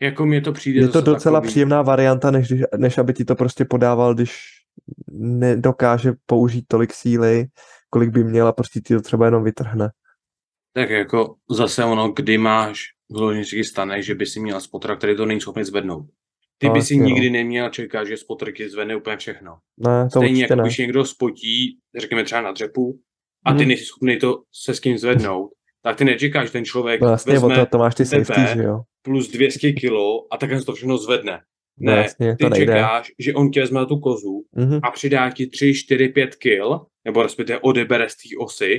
[0.01, 3.35] Jako mně to přijde Je to docela takový, příjemná varianta, než, než aby ti to
[3.35, 4.49] prostě podával, když
[5.13, 7.47] nedokáže použít tolik síly,
[7.91, 9.91] kolik by měl a prostě ti to třeba jenom vytrhne.
[10.73, 15.17] Tak jako zase ono, kdy máš vyloženě si stane, že by si měl spotra, který
[15.17, 16.07] to není schopný zvednout.
[16.59, 17.05] Ty No, by si jasně, no.
[17.09, 19.57] nikdy neměl čekat, že spotr ti zvedne úplně všechno.
[19.79, 20.63] Ne, to Stejně jako ne.
[20.63, 23.01] když někdo spotí, řekněme třeba na dřepu,
[23.45, 23.69] a ty Mhm.
[23.69, 25.51] nejsi schopný to se s kým zvednout,
[25.83, 28.59] tak ty nečekáš, že ten člověk No jasně, vezme to, to máš ty tebe safety,
[28.59, 28.81] že jo?
[29.03, 31.41] plus 200 kilo a takhle to všechno zvedne.
[31.79, 32.67] No Ne, jasně, ty to nejde.
[32.73, 34.81] čekáš, že on tě vezme na tu kozu Mhm.
[34.83, 38.77] a přidá ti 3, 4, 5 kil, nebo respektive odebere z té osy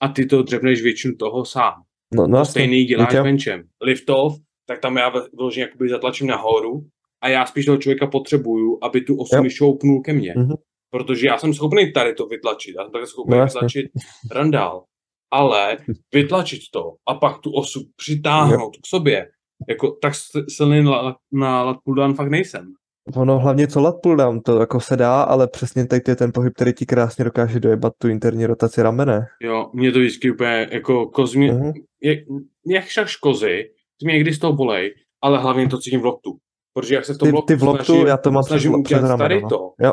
[0.00, 1.74] a ty to dřepneš většinu toho sám.
[2.14, 3.22] No, no To stejný děláš jo.
[3.22, 3.62] benchem.
[3.82, 6.86] Lift off, tak tam já vyloženě jakoby zatlačím nahoru
[7.22, 9.42] a já spíš toho člověka potřebuju, aby tu osu Jo.
[9.42, 10.34] mi šoupnul ke mně.
[10.36, 10.54] Mhm.
[10.90, 13.86] Protože já jsem schopný tady to vytlačit, já jsem také schopný No vytlačit
[14.32, 14.84] randál.
[15.30, 15.76] Ale
[16.14, 19.26] vytlačit to a pak tu osu přitáhnout k sobě,
[19.68, 20.12] jako tak
[20.48, 22.72] silný na, na lat pulldown fakt nejsem.
[23.16, 26.32] Ono hlavně co lat pull down, to jako se dá, ale přesně teď je ten
[26.34, 29.26] pohyb, který ti krásně dokáže dojebat tu interní rotaci ramene.
[29.42, 31.72] Jo, mě to vždycky úplně jako kozmě, Mhm.
[32.02, 32.18] jak,
[32.66, 36.38] jak však kozy, ty mě někdy z toho bolej, ale hlavně to cítím v loktu.
[36.74, 38.48] Protože jak se v tom Ty, loktu ty v loktu, snažím, já to mám přes,
[38.48, 39.48] snažím přes udělat tady rameno.
[39.52, 39.58] no.
[39.58, 39.92] to, Jo,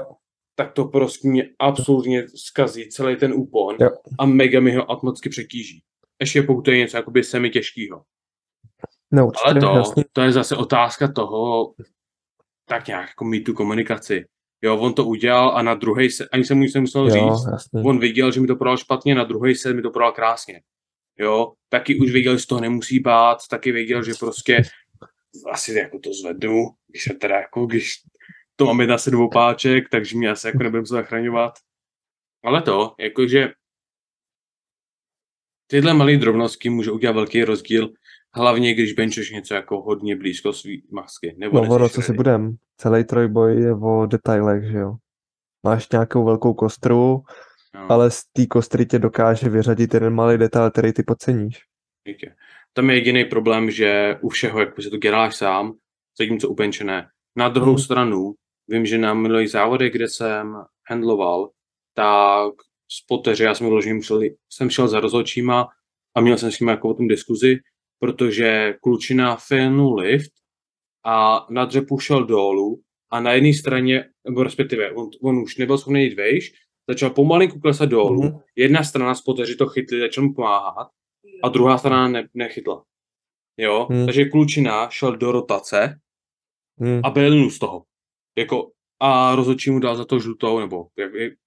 [0.56, 3.90] tak to prostě mě absolutně zkazí celý ten úpon Jo.
[4.20, 5.82] a mega mi ho automaticky přetíží.
[6.22, 8.02] Ještě pokud to je něco jakoby semi těžkýho.
[9.12, 10.04] no určitě, Ale to, jasně.
[10.14, 11.74] to je zase otázka toho,
[12.66, 14.26] tak nějak jako mít tu komunikaci.
[14.62, 17.46] Jo, on to udělal a na druhý se, ani se mu nic nemusel Jo, říct.
[17.52, 17.82] jasně.
[17.86, 20.62] On viděl, že mi to prodal špatně, na druhý set mi to prodal krásně.
[21.20, 24.62] Jo, taky už věděl, že z toho nemusí bát, taky věděl, že prostě
[25.52, 27.94] asi jako to zvednu, když se teda jako, když
[28.56, 31.54] to mám na sedm opáček, takže mě asi jako nebudem se zachraňovat.
[32.44, 33.48] Ale to, jakože
[35.68, 37.94] tyhle malé drobnosti můžou udělat velký rozdíl,
[38.36, 41.36] hlavně když benčeš něco jako hodně blízko svý masky.
[41.38, 44.96] Nebo No ono, co si budem, celý trojboj je o detailech, že jo.
[45.64, 47.22] Máš nějakou velkou kostru,
[47.76, 47.92] No.
[47.92, 51.58] ale z té kostry tě dokáže vyřadit jeden malý detail, který ty podceníš.
[52.08, 52.36] Určitě.
[52.74, 55.74] Tam je jediný problém, že u všeho, jak se to děláš sám,
[56.20, 57.08] zatímco u benče ne.
[57.36, 57.80] Na druhou Hmm.
[57.80, 58.34] stranu,
[58.68, 60.56] vím, že na minulých závodech, kde jsem
[60.90, 61.50] handloval,
[61.94, 62.54] tak
[62.88, 64.20] spoteři, já jsem vyloženě musel,
[64.50, 65.68] jsem šel za rozhodčíma
[66.16, 67.60] a měl jsem s nimi jako o tom diskuzi,
[68.00, 70.32] protože klučina filnul lift
[71.06, 72.82] a na dřepu šel dolů
[73.12, 76.52] a na jedné straně, nebo respektive, on, on už nebyl schopný jít vejš,
[76.90, 78.40] začal pomalinku klesat dolů, Mhm.
[78.56, 80.88] jedna strana spoteři to chytli, začal mu pomáhat
[81.44, 82.84] a druhá strana ne, nechytla.
[83.58, 84.06] Jo, Hmm.
[84.06, 86.00] takže klučina šel do rotace
[86.82, 87.02] Hm.
[87.04, 87.84] a byl z toho.
[88.38, 90.88] Jako, a rozhodčí mu dal za to žlutou, nebo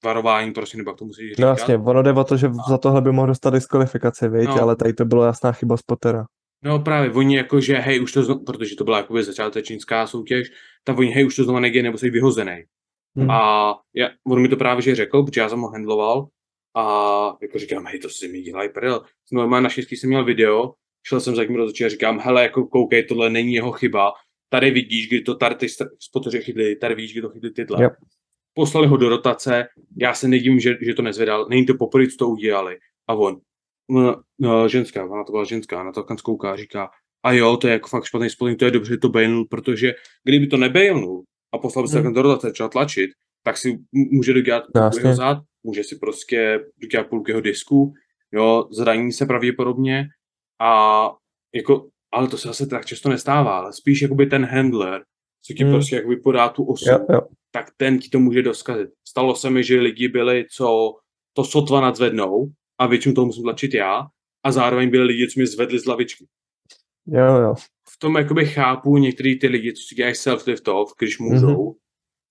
[0.04, 1.42] varování, prostě, nebo jak to musí říkat.
[1.42, 4.48] No jasně, ono jde o to, že za tohle by mohl dostat diskvalifikaci, viď?
[4.48, 4.62] No.
[4.62, 6.26] ale tady to bylo jasná chyba spotera.
[6.64, 10.48] No právě, oni jako, že hej, už to, zno, protože to byla jakoby začátečnická soutěž,
[10.84, 12.64] tak oni hej, už to znova nejde, nebo jsi vyhozený.
[13.18, 13.30] Hm.
[13.30, 16.26] A já, on mi to právě že řekl, protože já jsem ho handloval
[16.76, 16.82] a
[17.42, 19.02] jako říkám, hej, to si mi dělají prdel.
[19.32, 20.72] Normálně naštěstí jsem měl video,
[21.06, 24.12] šel jsem za tím rozhodčí a říkám, hele, jako koukej, tohle není jeho chyba,
[24.48, 25.66] tady vidíš, kdy to tady ty
[25.98, 27.82] spotoři chytli, tady vidíš, kdy to chytli tyhle.
[27.82, 27.92] Yep.
[28.54, 29.66] Poslali ho do rotace,
[29.96, 32.78] já se nedivím, že, že to nezvedal, není to poprvé, co to udělali.
[33.08, 33.40] A on,
[33.90, 36.90] no, no, ženská, ona to byla ženská, na to kouká a říká,
[37.22, 39.94] a jo, to je jako fakt špatný spotting, to je dobře, že to bailnul, protože
[40.24, 42.06] kdyby to nebailnul a poslal by se Hmm.
[42.06, 42.14] hmm.
[42.14, 43.10] do začal tlačit,
[43.42, 44.64] tak si může dodělat
[44.98, 47.92] jeho zad, může si prostě dodělat půlku jeho disku,
[48.32, 50.08] jo, zraní se pravděpodobně
[50.60, 51.10] a
[51.54, 55.04] jako, ale to se zase tak často nestává, ale spíš jakoby ten handler
[55.48, 55.72] co ti Hmm.
[55.72, 57.20] prostě jakoby podá tu osu, Jo, jo.
[57.50, 58.90] tak ten ti to může doskazit.
[59.08, 60.96] Stalo se mi, že lidi byli, co
[61.32, 62.46] to sotva nadzvednou
[62.78, 64.06] a většinu toho musím tlačit já
[64.44, 66.26] a zároveň byli lidi, co mě zvedli z lavičky.
[67.06, 67.54] Jo, jo.
[67.90, 71.72] V tom jakoby chápu některý ty lidi, co si dělají self-lift off, když můžou, Mhm.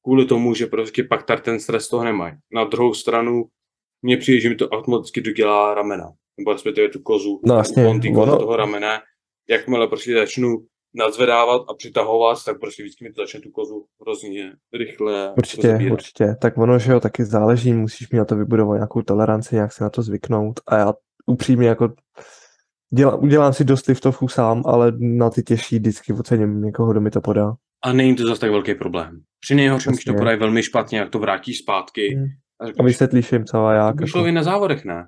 [0.03, 2.33] kvůli tomu, že prostě pak tady ten stres toho nemají.
[2.53, 3.43] Na druhou stranu
[4.01, 6.11] mně přijde, že mi to automaticky dodělá ramena.
[6.37, 8.99] Nebo respektive tu kozu, No jasně, ono- toho ramene.
[9.49, 10.57] Jakmile prostě začnu
[10.95, 16.35] nadzvedávat a přitahovat, tak prostě vždycky mi to začne tu kozu hrozně rychle Určitě, určitě.
[16.41, 19.83] Tak ono, že jo, taky záleží, musíš mít na to vybudovat nějakou toleranci, nějak se
[19.83, 20.59] na to zvyknout.
[20.67, 20.93] A já
[21.25, 21.93] upřímně jako
[22.93, 27.11] dělám, udělám si dost liftovů sám, ale na ty těžší vždycky ocením někoho, kdo mi
[27.11, 27.53] to podá.
[27.83, 29.21] A není to zase tak velký problém.
[29.39, 32.15] Při nejhorším, když to podají velmi špatně, jak to vrátíš zpátky.
[32.15, 32.25] Hmm.
[32.59, 33.95] A, A řekneš, vysvětlíš jim co a jak.
[33.95, 34.27] to by šlo Jako.
[34.29, 35.07] i na závodech, ne?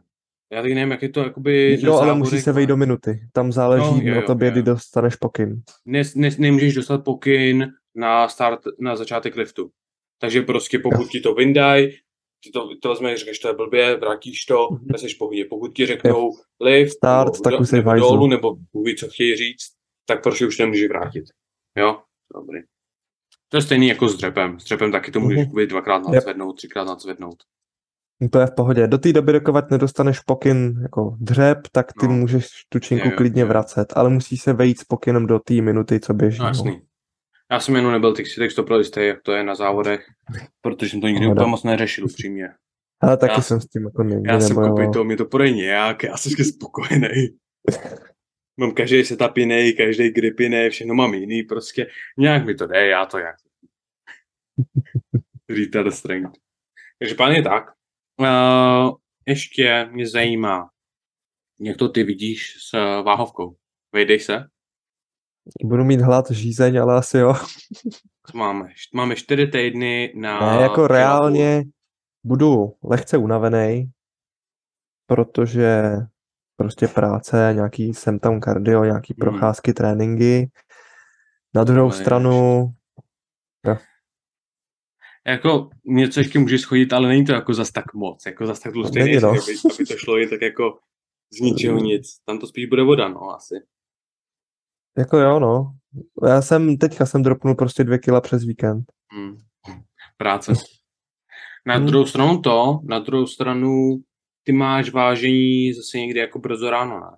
[0.52, 1.78] Já teď nevím, jak je to jakoby...
[1.84, 3.20] na No, ale musí se vejít do minuty.
[3.34, 4.52] Tam záleží No, jo, na jo, tobě, jo.
[4.52, 5.62] kdy dostaneš pokyn.
[5.86, 9.70] ne, ne, nemůžeš dostat pokyn na start, na začátek liftu.
[10.22, 11.92] Takže prostě pokud ti to vyndají,
[12.44, 14.86] ty to, to vezmeš, řekneš, to je blbě, vrátíš to, Mhm.
[14.86, 14.98] mm-hmm.
[14.98, 15.46] jsi v pohodě.
[15.50, 16.32] Pokud ti řeknou
[16.62, 19.66] lift, Start, nebo, tak už nebo dolů, nebo Bůh ví, co chtějí říct,
[20.06, 21.24] tak prostě už nemůžeš vrátit.
[21.78, 22.00] Jo?
[22.36, 22.60] Dobrý.
[23.50, 24.60] To je stejný jako s dřepem.
[24.60, 25.56] S dřepem taky to můžeš Mhm.
[25.56, 25.68] mm-hmm.
[25.68, 27.36] dvakrát nadzvednout, třikrát nadzvednout.
[28.32, 28.88] To je v pohodě.
[28.88, 32.14] Do té doby, dokud nedostaneš pokyn jako dřep, tak ty No.
[32.14, 33.48] můžeš tu činku jo, klidně jo.
[33.48, 36.40] vracet, ale musí se vejít s pokynem do té minuty, co běží.
[36.40, 36.82] No jasný.
[37.52, 40.06] Já jsem jenom nebyl si tak stopil jistý, jak to je na závodech,
[40.62, 41.42] protože jsem to nikdy Pohoda.
[41.42, 42.50] úplně moc neřešil upřímně.
[43.02, 45.54] Ale taky Já- jsem s tím jako nikdy Já jsem kopej to, mě to podej
[45.54, 47.28] nějak, já jsem spokojený.
[48.60, 52.88] Mám každý setup jiný, každý grip jiný, všechno mám jiný, prostě nějak mi to jde,
[52.88, 53.36] já to jak.
[55.50, 56.32] Retard strength.
[57.00, 57.79] Takže je tak.
[58.20, 60.70] Uh, ještě mě zajímá,
[61.60, 63.56] jak to ty vidíš s uh, váhovkou.
[63.94, 64.44] Vejdej se,
[65.64, 67.34] Budu mít hlad, žízeň, ale asi jo.
[68.32, 68.70] co máme?
[68.94, 70.56] Máme čtyři týdny na...
[70.56, 71.64] Ne, jako reálně
[72.24, 73.92] budu lehce unavený,
[75.08, 75.82] protože
[76.56, 79.20] prostě práce, nějaký sem tam kardio, nějaký Hmm.
[79.20, 80.52] procházky, tréninky.
[81.56, 82.70] Na druhou Ale stranu,
[85.28, 88.74] Jako něco ještě může schodit, ale není to jako zas tak moc, jako zas tak
[88.74, 89.30] tlustý Není, no.
[89.30, 89.38] aby,
[89.76, 90.78] aby to šlo jen tak jako
[91.34, 92.08] z ničeho nic.
[92.26, 93.56] Tam to spíš bude voda, no, asi.
[94.98, 95.74] jako jo, no.
[96.28, 98.86] Já jsem, teďka jsem dropnul prostě dvě kila přes víkend.
[99.14, 99.38] Hmm.
[100.18, 100.54] Práce.
[101.66, 101.86] Na Hmm.
[101.88, 103.98] druhou stranu to, na druhou stranu
[104.44, 107.18] ty máš vážení zase někdy jako brzo ráno, ne?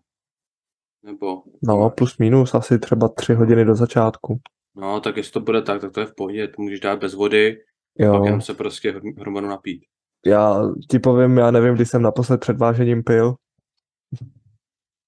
[1.03, 4.39] Nebo, No, plus minus asi třeba tři hodiny do začátku.
[4.75, 7.13] no, tak jestli to bude tak, tak to je v pohodě, to můžeš dát bez
[7.13, 7.57] vody,
[7.99, 9.83] Jo, pak jenom se prostě hr- hromadu napít.
[10.25, 10.55] já
[10.89, 13.35] ti povím, já nevím, kdy jsem naposled před vážením pil.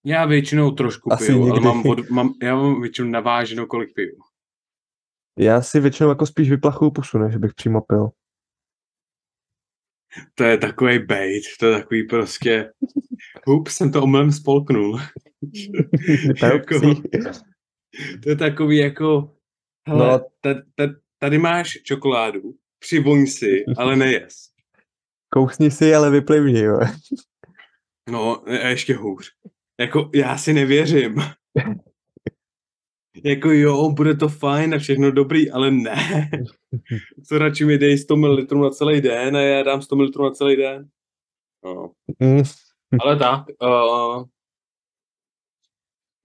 [0.06, 1.66] Já většinou trošku Asi piju, ale nikdy.
[1.66, 4.18] mám, vod, mám, já mám většinou naváženou, kolik piju.
[5.40, 8.10] Já si většinou jako spíš vyplachuju pusu, než bych přímo pil.
[10.36, 12.74] To je takový bait, to je takový prostě,
[13.46, 15.00] hup, jsem to omylem spolknul.
[16.44, 16.80] Jako-
[18.24, 19.36] To je takový jako,
[19.88, 20.26] hele, No.
[20.42, 24.34] tady, tady máš čokoládu, přivoň si, ale nejes.
[25.30, 26.80] Kousni si, ale vyplivni, jo.
[28.10, 29.32] No, a ještě hůř.
[29.80, 31.16] Jako, já si nevěřím.
[33.24, 36.30] jako jo, bude to fajn a všechno dobrý, ale ne.
[37.28, 40.32] Co radši mi dej 100 ml na celý den a já dám 100 ml na
[40.32, 40.90] celý den.
[41.66, 41.92] No.
[42.20, 42.44] Mm.
[43.00, 44.26] Ale tak, uh,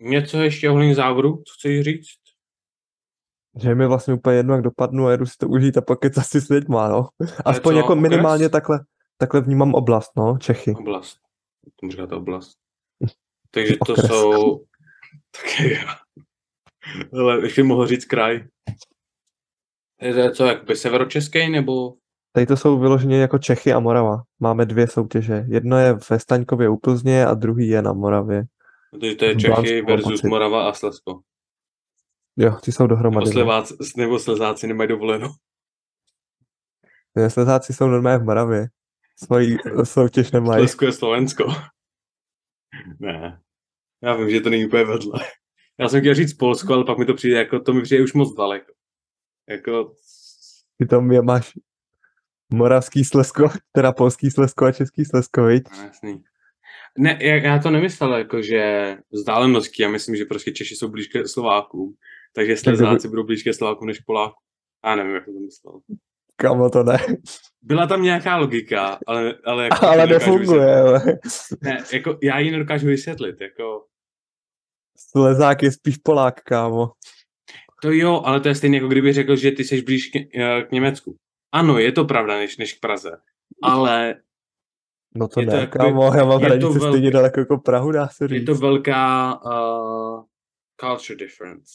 [0.01, 2.18] něco ještě ohledně závodu, co chceš říct?
[3.63, 6.27] Že je mi vlastně úplně jedno, jak dopadnu a jedu si to užít a pokecat
[6.27, 7.09] si s lidma, no.
[7.45, 8.03] Aspoň jako okres?
[8.03, 8.81] minimálně takhle,
[9.17, 10.75] takhle vnímám oblast, no, Čechy.
[10.75, 11.19] Oblast.
[11.81, 12.57] Tomu říkáte oblast.
[13.51, 14.07] Takže to Okres.
[14.07, 14.65] jsou...
[15.31, 15.97] Také já.
[17.13, 18.45] Ale ještě mohl říct kraj.
[20.01, 21.95] Je to co, jakoby severočeský, nebo...
[22.33, 24.23] Tady to jsou vyloženě jako Čechy a Morava.
[24.41, 25.45] Máme dvě soutěže.
[25.49, 28.45] Jedno je ve Staňkově u Plzně a druhý je na Moravě.
[28.91, 30.23] Takže to je Čechy versus.
[30.23, 31.21] Morava a Slezsko.
[32.41, 33.27] Jo, ty jsou Nebo, dohromady.
[33.27, 33.33] no.
[33.33, 35.29] sleváci, nebo slezáci nemají dovoleno.
[37.15, 38.69] Ne, Slezáci jsou normálně v Moravě.
[39.25, 40.61] Svojí soutěž nemají.
[40.61, 41.45] Slezsko je Slovensko.
[43.01, 43.41] ne.
[44.03, 45.21] Já vím, že to není úplně vedle.
[45.81, 48.13] Já jsem chtěl říct Polsko, ale pak mi to přijde jako, to mi přijde už
[48.13, 48.73] moc daleko.
[49.49, 49.95] Jako,
[50.79, 51.53] Ty tam je, máš
[52.53, 55.65] moravský Slezsko, teda polský Slezsko a český Slezsko, viď?
[55.77, 56.25] No, jasný.
[56.99, 61.29] Ne, já, to nemyslel jako, že vzdáleností, já myslím, že prostě Češi jsou blíž ke
[61.29, 61.95] Slovákům,
[62.35, 64.43] takže Slezáci budou blíž ke Slovákům než Polákům.
[64.85, 65.81] Já nevím, jak to myslel.
[66.37, 66.99] Kamo to ne.
[67.63, 71.03] Byla tam nějaká logika, ale, ale, jako Ale nefunguje, ale.
[71.63, 73.85] Ne, jako, já ji nedokážu vysvětlit, jako,
[74.99, 76.93] Slezák je spíš Polák, kámo.
[77.83, 80.63] To jo, ale to je stejné, jako kdyby řekl, že ty jsi blíž k, eh,
[80.63, 81.17] k Německu.
[81.53, 83.11] Ano, je to pravda, než, než k Praze.
[83.63, 84.15] Ale
[85.15, 87.41] No to Je to ne, jakoby- kámo, já mám je to hranice velké- stejně daleko
[87.41, 88.47] jako Prahu, dá se je říct.
[88.47, 90.25] to velká uh,
[90.81, 91.73] culture difference.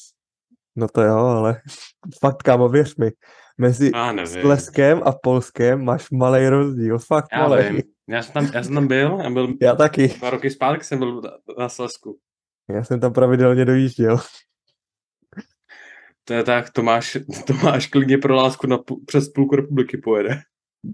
[0.76, 1.62] No to jo, ale
[2.22, 3.12] fakt, kámo, věř mi.
[3.58, 3.92] Mezi.
[4.26, 7.64] Sleskem a Polskem máš malý rozdíl, fakt Já malý.
[7.70, 7.82] vím.
[8.10, 10.08] Já jsem tam, já jsem tam byl, já byl Já taky.
[10.08, 11.22] dva roky zpátky jsem byl
[11.60, 12.18] na, Slesku.
[12.70, 14.18] Já jsem tam pravidelně dojížděl.
[16.24, 20.42] To je tak, Tomáš, Tomáš klidně pro lásku na, přes půlku republiky pojede.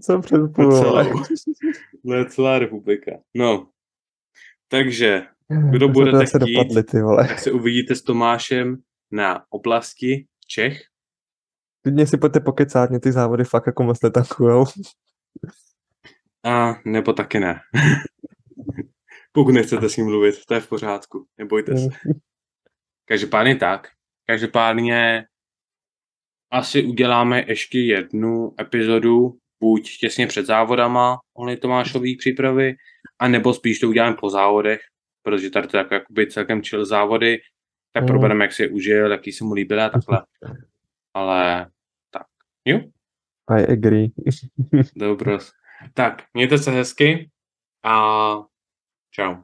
[0.02, 1.04] Co přes půl, Na vole.
[1.04, 1.22] celou.
[2.06, 3.10] To je celá republika.
[3.36, 3.68] No,
[4.68, 5.22] takže,
[5.70, 6.38] kdo To jsme budete chtít?
[6.38, 7.28] dopadli, ty vole.
[7.28, 8.76] tak se uvidíte s Tomášem
[9.10, 10.82] na oblasti Čech.
[11.82, 14.64] Klidně si pojďte pokecát, mě ty závody fakt jako moc netankujou.
[16.44, 17.60] A nebo taky ne.
[19.32, 21.88] Pokud nechcete s ním mluvit, to je v pořádku, nebojte se.
[23.04, 23.88] Každopádně tak.
[24.26, 25.24] Každopádně
[26.52, 32.74] asi uděláme ještě jednu epizodu, buď těsně před závodama ohledně Tomášové přípravy,
[33.18, 34.80] a nebo spíš to uděláme po závodech,
[35.22, 37.38] protože tady to je jako, jakoby celkem chill závody,
[37.92, 38.06] tak Mhm.
[38.12, 40.22] probereme, jak si je užil, jaký se mu líbil a takhle.
[41.14, 41.70] Ale
[42.10, 42.26] tak,
[42.64, 42.80] jo,
[43.50, 44.08] I agree.
[44.96, 45.52] dobros.
[45.94, 47.30] Tak, mějte se hezky
[47.84, 48.00] a
[49.10, 49.34] čau.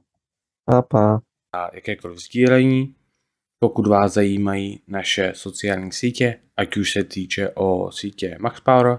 [0.64, 1.20] Papa.
[1.52, 2.94] a jakékoliv sdílení.
[3.59, 8.98] Pokud vás zajímají naše sociální sítě, ať už se týče o sítě MaxPower,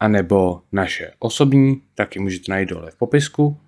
[0.00, 3.60] anebo naše osobní, tak ji můžete najít dole v popisku.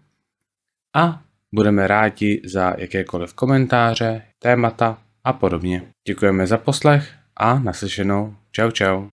[0.96, 1.22] A
[1.54, 5.82] budeme rádi za jakékoliv komentáře, témata a podobně.
[6.06, 8.34] Děkujeme za poslech a naslyšenou.
[8.52, 9.04] Čau čau.